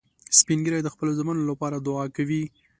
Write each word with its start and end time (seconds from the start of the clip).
سپین 0.37 0.59
ږیری 0.65 0.81
د 0.83 0.89
خپلو 0.93 1.11
زامنو 1.17 1.43
لپاره 1.51 1.77
دعا 1.87 2.05
کوي 2.15 2.43